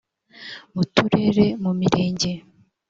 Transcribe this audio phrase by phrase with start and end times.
[0.73, 2.31] mu turere mu mirenge